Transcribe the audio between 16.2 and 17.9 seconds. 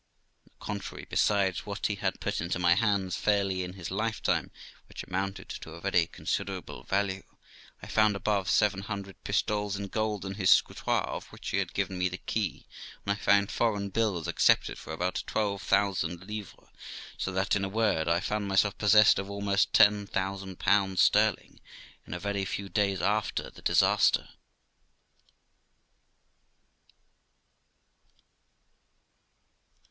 livres; so that, in a